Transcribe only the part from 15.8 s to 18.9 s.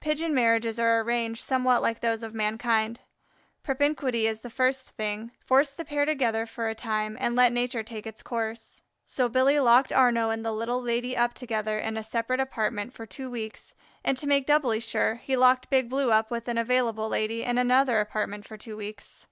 Blue up with an Available Lady in another apartment for two